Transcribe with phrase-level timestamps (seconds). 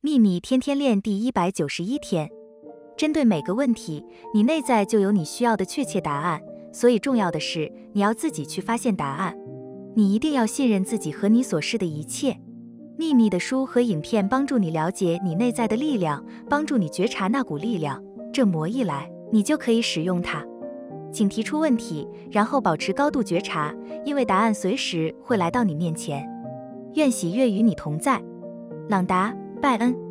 [0.00, 2.30] 秘密天天练第一百九十一天，
[2.96, 6.40] 针对每个问题，你内在就有你需要的确切答案，
[6.72, 9.36] 所以重要的是你要自己去发现答案。
[9.96, 12.38] 你一定要信任自己和你所示的一切。
[12.96, 18.00] 秘密的书和影片帮助你了解你内在的力量，帮助你觉察那股力量。
[18.32, 20.46] 这魔一来，你就可以使用它。
[21.12, 23.74] 请提出问题，然后保持高度觉察，
[24.04, 26.24] 因为答案随时会来到你面前。
[26.94, 28.22] 愿喜悦与你同在，
[28.88, 30.07] 朗达·拜恩。